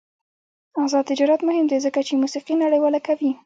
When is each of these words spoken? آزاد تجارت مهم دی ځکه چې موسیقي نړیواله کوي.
آزاد 0.83 1.03
تجارت 1.11 1.41
مهم 1.49 1.65
دی 1.69 1.77
ځکه 1.85 1.99
چې 2.07 2.13
موسیقي 2.21 2.55
نړیواله 2.63 2.99
کوي. 3.07 3.31